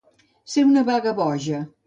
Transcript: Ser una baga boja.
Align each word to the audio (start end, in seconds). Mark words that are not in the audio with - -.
Ser 0.53 0.63
una 0.69 0.83
baga 0.89 1.15
boja. 1.21 1.63